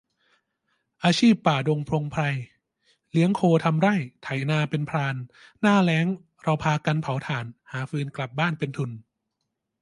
[1.03, 2.21] อาชีพป่าดงพงไพร
[3.11, 5.15] เลี้ยงโคทำไร่ ไถนาเป็นพราน
[5.61, 6.05] หน้าแล้ง
[6.43, 8.91] เราพากันเผาถ่าน หาฟืนกลับบ้านเป็นทุน